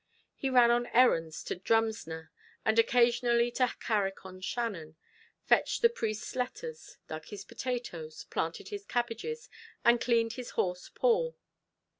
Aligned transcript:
He 0.35 0.49
ran 0.49 0.71
on 0.71 0.87
errands 0.87 1.43
to 1.43 1.55
Drumsna, 1.55 2.31
and 2.65 2.79
occasionally 2.79 3.51
to 3.51 3.69
Carrick 3.79 4.25
on 4.25 4.41
Shannon 4.41 4.95
fetched 5.43 5.83
the 5.83 5.89
priest's 5.91 6.35
letters 6.35 6.97
dug 7.07 7.25
his 7.27 7.45
potatoes 7.45 8.23
planted 8.23 8.69
his 8.69 8.83
cabbages, 8.83 9.47
and 9.85 10.01
cleaned 10.01 10.33
his 10.33 10.51
horse 10.57 10.89
Paul. 10.91 11.37